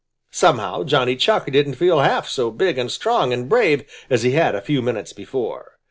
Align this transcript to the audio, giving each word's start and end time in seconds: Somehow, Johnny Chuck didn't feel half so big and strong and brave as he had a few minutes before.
Somehow, 0.31 0.83
Johnny 0.83 1.15
Chuck 1.15 1.45
didn't 1.51 1.75
feel 1.75 1.99
half 1.99 2.27
so 2.27 2.49
big 2.49 2.79
and 2.79 2.89
strong 2.91 3.31
and 3.31 3.47
brave 3.47 3.83
as 4.09 4.23
he 4.23 4.31
had 4.31 4.55
a 4.55 4.59
few 4.61 4.81
minutes 4.81 5.13
before. 5.13 5.73